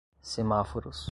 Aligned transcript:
semáforos 0.23 0.97